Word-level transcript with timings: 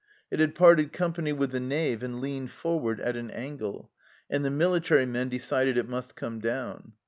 It 0.31 0.39
had 0.39 0.55
parted 0.55 0.91
company 0.91 1.31
with 1.31 1.51
the 1.51 1.59
nave 1.59 2.01
and 2.01 2.21
leaned 2.21 2.49
forward 2.49 2.99
at 3.01 3.15
an 3.15 3.29
angle, 3.29 3.91
and 4.31 4.43
the 4.43 4.49
military 4.49 5.05
men 5.05 5.29
decided 5.29 5.77
it 5.77 5.87
must 5.87 6.15
come 6.15 6.39
down. 6.39 6.93